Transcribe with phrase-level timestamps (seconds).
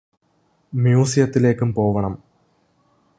[0.73, 2.15] മ്യൂസിയത്തിലേക്കും പോവണം